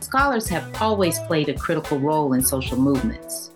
Scholars 0.00 0.48
have 0.48 0.82
always 0.82 1.18
played 1.20 1.48
a 1.48 1.54
critical 1.54 1.98
role 1.98 2.32
in 2.32 2.42
social 2.42 2.78
movements. 2.78 3.50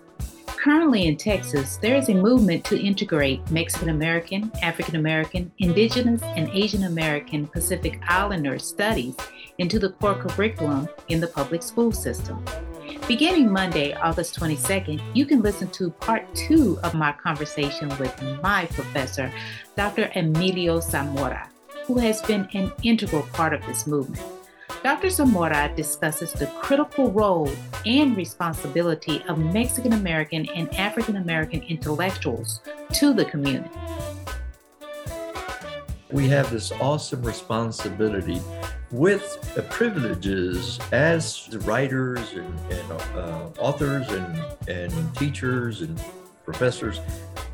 Currently 0.45 1.05
in 1.05 1.17
Texas, 1.17 1.77
there 1.77 1.95
is 1.95 2.09
a 2.09 2.13
movement 2.13 2.63
to 2.65 2.79
integrate 2.79 3.51
Mexican 3.51 3.89
American, 3.89 4.51
African 4.61 4.95
American, 4.95 5.51
Indigenous, 5.59 6.21
and 6.23 6.49
Asian 6.49 6.83
American 6.83 7.47
Pacific 7.47 7.99
Islander 8.07 8.57
studies 8.57 9.15
into 9.57 9.79
the 9.79 9.89
core 9.89 10.15
curriculum 10.15 10.87
in 11.07 11.19
the 11.19 11.27
public 11.27 11.61
school 11.61 11.91
system. 11.91 12.43
Beginning 13.07 13.51
Monday, 13.51 13.93
August 13.93 14.39
22nd, 14.39 15.01
you 15.13 15.25
can 15.25 15.41
listen 15.41 15.67
to 15.69 15.89
part 15.91 16.23
two 16.33 16.79
of 16.83 16.93
my 16.93 17.11
conversation 17.11 17.89
with 17.99 18.19
my 18.41 18.65
professor, 18.67 19.31
Dr. 19.75 20.11
Emilio 20.15 20.79
Zamora, 20.79 21.49
who 21.85 21.97
has 21.99 22.21
been 22.21 22.47
an 22.53 22.71
integral 22.81 23.23
part 23.33 23.53
of 23.53 23.65
this 23.65 23.85
movement. 23.85 24.23
Dr. 24.85 25.09
Zamora 25.09 25.73
discusses 25.75 26.31
the 26.31 26.45
critical 26.61 27.11
role 27.11 27.49
and 27.87 28.15
responsibility 28.15 29.23
of 29.27 29.39
Mexican 29.39 29.93
American 29.93 30.47
and 30.49 30.71
African 30.75 31.15
American 31.15 31.63
intellectuals 31.63 32.61
to 32.93 33.11
the 33.11 33.25
community. 33.25 33.67
We 36.11 36.27
have 36.27 36.51
this 36.51 36.71
awesome 36.73 37.23
responsibility 37.23 38.39
with 38.91 39.23
privileges 39.71 40.79
as 40.91 41.49
writers 41.61 42.33
and, 42.33 42.59
and 42.71 42.91
uh, 42.91 43.49
authors 43.57 44.07
and, 44.09 44.69
and 44.69 45.15
teachers 45.15 45.81
and 45.81 45.99
professors 46.43 46.99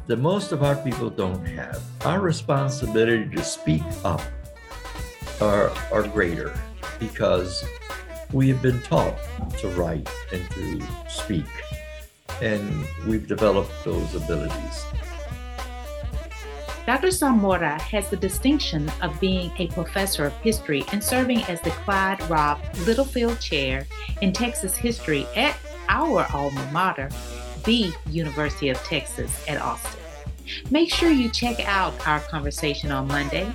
that 0.07 0.17
most 0.17 0.51
of 0.51 0.63
our 0.63 0.75
people 0.75 1.09
don't 1.09 1.45
have. 1.45 1.81
Our 2.03 2.19
responsibility 2.19 3.33
to 3.33 3.41
speak 3.41 3.83
up 4.03 4.21
are, 5.39 5.69
are 5.93 6.03
greater 6.03 6.53
because 7.01 7.65
we 8.31 8.47
have 8.47 8.61
been 8.61 8.81
taught 8.83 9.17
to 9.57 9.67
write 9.69 10.09
and 10.31 10.49
to 10.51 10.81
speak, 11.09 11.45
and 12.41 12.85
we've 13.05 13.27
developed 13.27 13.71
those 13.83 14.15
abilities. 14.15 14.85
Dr. 16.85 17.11
Zamora 17.11 17.79
has 17.81 18.09
the 18.09 18.17
distinction 18.17 18.89
of 19.01 19.19
being 19.19 19.51
a 19.57 19.67
professor 19.67 20.25
of 20.25 20.33
history 20.37 20.83
and 20.91 21.03
serving 21.03 21.43
as 21.43 21.61
the 21.61 21.69
Clyde 21.71 22.21
Robb 22.29 22.59
Littlefield 22.85 23.39
Chair 23.39 23.85
in 24.21 24.31
Texas 24.31 24.75
History 24.75 25.27
at 25.35 25.57
our 25.89 26.25
alma 26.33 26.69
mater, 26.71 27.09
the 27.65 27.93
University 28.09 28.69
of 28.69 28.77
Texas 28.83 29.45
at 29.47 29.61
Austin. 29.61 29.99
Make 30.69 30.91
sure 30.91 31.11
you 31.11 31.29
check 31.29 31.59
out 31.67 32.07
our 32.07 32.19
conversation 32.19 32.91
on 32.91 33.07
Monday 33.07 33.51